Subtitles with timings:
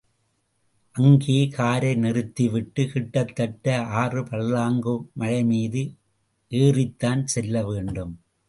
[0.95, 3.75] அங்கே காரை நிறுத்திவிட்டு கிட்டத்தட்ட
[4.01, 5.83] ஆறு பர்லாங்கு மலைமீது
[6.51, 8.13] ஏறித்தான் செல்ல வேண்டும்.